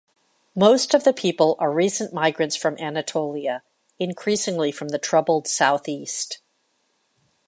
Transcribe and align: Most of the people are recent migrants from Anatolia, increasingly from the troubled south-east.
Most 0.55 0.95
of 0.95 1.03
the 1.03 1.13
people 1.13 1.55
are 1.59 1.71
recent 1.71 2.11
migrants 2.11 2.55
from 2.55 2.75
Anatolia, 2.79 3.61
increasingly 3.99 4.71
from 4.71 4.87
the 4.87 4.97
troubled 4.97 5.47
south-east. 5.47 6.39